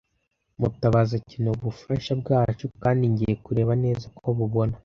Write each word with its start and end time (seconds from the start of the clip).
Mutabazi 0.59 1.13
akeneye 1.19 1.53
ubufasha 1.57 2.11
bwacu 2.21 2.65
kandi 2.83 3.03
ngiye 3.11 3.33
kureba 3.45 3.73
neza 3.83 4.05
ko 4.15 4.23
abubona. 4.33 4.75